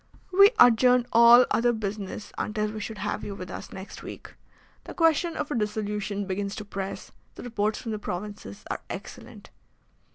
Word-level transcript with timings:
"We 0.33 0.49
adjourned 0.57 1.05
all 1.13 1.45
other 1.51 1.71
business 1.71 2.33
until 2.35 2.71
we 2.71 2.79
should 2.79 2.97
have 2.97 3.23
you 3.23 3.35
with 3.35 3.51
us 3.51 3.71
next 3.71 4.01
week. 4.01 4.33
The 4.85 4.95
question 4.95 5.37
of 5.37 5.51
a 5.51 5.55
dissolution 5.55 6.25
begins 6.25 6.55
to 6.55 6.65
press. 6.65 7.11
The 7.35 7.43
reports 7.43 7.79
from 7.79 7.91
the 7.91 7.99
provinces 7.99 8.63
are 8.71 8.81
excellent." 8.89 9.51